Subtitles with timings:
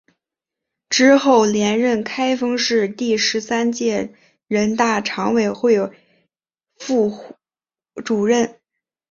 [0.89, 4.11] 之后连任开封市第十三届
[4.47, 5.77] 人大常委会
[6.75, 7.37] 副
[8.03, 8.59] 主任。